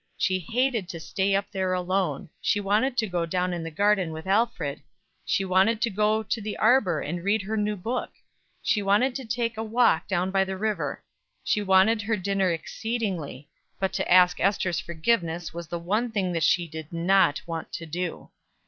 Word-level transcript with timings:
She 0.17 0.39
hated 0.39 0.89
to 0.89 0.99
stay 0.99 1.35
up 1.35 1.51
there 1.51 1.73
alone; 1.73 2.29
she 2.41 2.59
wanted 2.59 2.97
to 2.97 3.07
go 3.07 3.27
down 3.27 3.53
in 3.53 3.61
the 3.61 3.69
garden 3.69 4.11
with 4.11 4.25
Alfred; 4.25 4.81
she 5.23 5.45
wanted 5.45 5.79
to 5.83 5.91
go 5.91 6.23
to 6.23 6.41
the 6.41 6.57
arbor 6.57 7.01
and 7.01 7.23
read 7.23 7.43
her 7.43 7.55
new 7.55 7.75
book; 7.75 8.09
she 8.63 8.81
wanted 8.81 9.13
to 9.13 9.25
take 9.25 9.57
a 9.57 9.63
walk 9.63 10.07
down 10.07 10.31
by 10.31 10.43
the 10.43 10.57
river; 10.57 11.03
she 11.43 11.61
wanted 11.61 12.01
her 12.01 12.17
dinner 12.17 12.49
exceedingly; 12.49 13.47
but 13.79 13.93
to 13.93 14.11
ask 14.11 14.39
Ester's 14.39 14.79
forgiveness 14.79 15.53
was 15.53 15.67
the 15.67 15.77
one 15.77 16.09
thing 16.09 16.31
that 16.33 16.41
she 16.41 16.67
did 16.67 16.91
not 16.91 17.39
want 17.45 17.71
to 17.73 17.85
do. 17.85 18.31